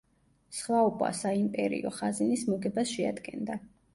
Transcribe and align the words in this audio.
სხვაობა 0.59 1.09
საიმპერიო 1.17 1.91
ხაზინის 1.97 2.45
მოგებას 2.53 2.97
შეადგენდა. 2.97 3.59